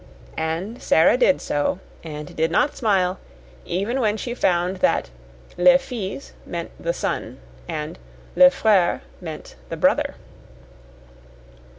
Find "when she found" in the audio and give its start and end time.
4.01-4.77